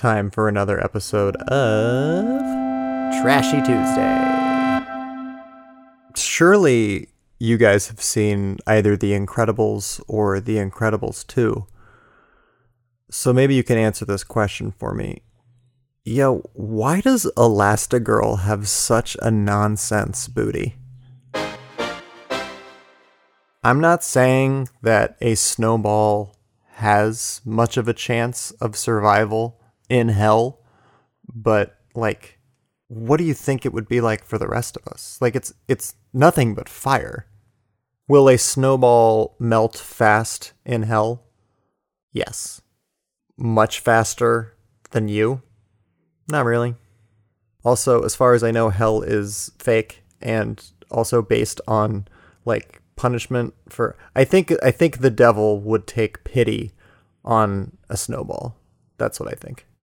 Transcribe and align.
time 0.00 0.30
for 0.30 0.48
another 0.48 0.82
episode 0.82 1.36
of 1.42 2.24
Trashy 3.20 3.60
Tuesday. 3.60 4.80
Surely 6.16 7.10
you 7.38 7.58
guys 7.58 7.88
have 7.88 8.00
seen 8.00 8.56
either 8.66 8.96
The 8.96 9.12
Incredibles 9.12 10.00
or 10.08 10.40
The 10.40 10.56
Incredibles 10.56 11.26
2. 11.26 11.66
So 13.10 13.34
maybe 13.34 13.54
you 13.54 13.62
can 13.62 13.76
answer 13.76 14.06
this 14.06 14.24
question 14.24 14.70
for 14.70 14.94
me. 14.94 15.20
Yo, 16.02 16.48
why 16.54 17.02
does 17.02 17.30
Elastigirl 17.36 18.40
have 18.40 18.70
such 18.70 19.18
a 19.20 19.30
nonsense 19.30 20.28
booty? 20.28 20.76
I'm 23.62 23.80
not 23.80 24.02
saying 24.02 24.70
that 24.80 25.18
a 25.20 25.34
snowball 25.34 26.38
has 26.76 27.42
much 27.44 27.76
of 27.76 27.86
a 27.86 27.92
chance 27.92 28.52
of 28.52 28.78
survival 28.78 29.59
in 29.90 30.08
hell, 30.08 30.60
but 31.30 31.76
like 31.94 32.40
what 32.90 33.18
do 33.18 33.24
you 33.24 33.34
think 33.34 33.64
it 33.64 33.72
would 33.72 33.88
be 33.88 34.00
like 34.00 34.24
for 34.24 34.36
the 34.36 34.48
rest 34.48 34.76
of 34.76 34.86
us? 34.88 35.16
Like 35.20 35.36
it's 35.36 35.54
it's 35.68 35.94
nothing 36.12 36.54
but 36.54 36.68
fire. 36.68 37.26
Will 38.08 38.28
a 38.28 38.36
snowball 38.36 39.36
melt 39.38 39.76
fast 39.76 40.52
in 40.66 40.82
hell? 40.82 41.22
Yes. 42.12 42.60
Much 43.36 43.78
faster 43.78 44.56
than 44.90 45.06
you? 45.06 45.42
Not 46.28 46.44
really. 46.44 46.74
Also, 47.62 48.02
as 48.02 48.16
far 48.16 48.34
as 48.34 48.42
I 48.42 48.50
know, 48.50 48.70
hell 48.70 49.02
is 49.02 49.52
fake 49.60 50.02
and 50.20 50.60
also 50.90 51.22
based 51.22 51.60
on 51.68 52.08
like 52.44 52.82
punishment 52.96 53.54
for 53.68 53.96
I 54.16 54.24
think 54.24 54.52
I 54.64 54.72
think 54.72 54.98
the 54.98 55.10
devil 55.10 55.60
would 55.60 55.86
take 55.86 56.24
pity 56.24 56.72
on 57.24 57.76
a 57.88 57.96
snowball. 57.96 58.56
That's 58.98 59.20
what 59.20 59.28
I 59.28 59.36
think. 59.36 59.64